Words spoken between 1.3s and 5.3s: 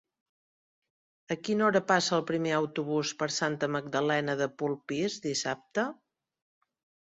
A quina hora passa el primer autobús per Santa Magdalena de Polpís